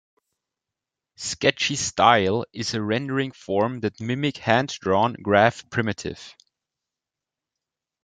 Sketchy 1.17 1.75
style 1.75 2.43
is 2.53 2.73
a 2.73 2.81
rendering 2.81 3.31
form 3.33 3.81
that 3.81 4.01
mimic 4.01 4.37
hand-drawn 4.37 5.13
graph 5.21 5.69
primitive. 5.69 6.33